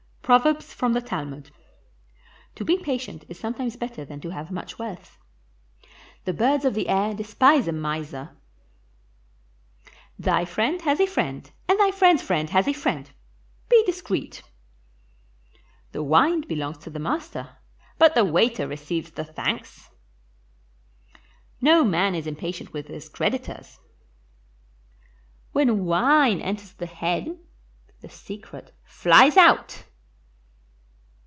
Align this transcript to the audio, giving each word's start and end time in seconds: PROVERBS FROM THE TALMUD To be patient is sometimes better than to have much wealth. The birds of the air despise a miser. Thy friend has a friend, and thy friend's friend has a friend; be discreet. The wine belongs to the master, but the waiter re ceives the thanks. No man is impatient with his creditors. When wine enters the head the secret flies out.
PROVERBS 0.23 0.73
FROM 0.73 0.93
THE 0.93 1.01
TALMUD 1.01 1.51
To 2.55 2.63
be 2.63 2.77
patient 2.77 3.25
is 3.27 3.37
sometimes 3.37 3.75
better 3.75 4.05
than 4.05 4.21
to 4.21 4.29
have 4.29 4.49
much 4.49 4.79
wealth. 4.79 5.17
The 6.23 6.31
birds 6.31 6.63
of 6.63 6.73
the 6.73 6.87
air 6.87 7.13
despise 7.13 7.67
a 7.67 7.73
miser. 7.73 8.37
Thy 10.17 10.45
friend 10.45 10.81
has 10.83 11.01
a 11.01 11.05
friend, 11.05 11.51
and 11.67 11.77
thy 11.77 11.91
friend's 11.91 12.21
friend 12.21 12.49
has 12.51 12.65
a 12.65 12.71
friend; 12.71 13.11
be 13.67 13.83
discreet. 13.83 14.41
The 15.91 16.01
wine 16.01 16.41
belongs 16.47 16.77
to 16.85 16.89
the 16.89 16.99
master, 16.99 17.57
but 17.97 18.15
the 18.15 18.23
waiter 18.23 18.69
re 18.69 18.77
ceives 18.77 19.13
the 19.13 19.25
thanks. 19.25 19.89
No 21.59 21.83
man 21.83 22.15
is 22.15 22.25
impatient 22.25 22.71
with 22.71 22.87
his 22.87 23.09
creditors. 23.09 23.79
When 25.51 25.83
wine 25.83 26.39
enters 26.39 26.71
the 26.71 26.85
head 26.85 27.37
the 27.99 28.09
secret 28.09 28.73
flies 28.85 29.35
out. 29.35 29.83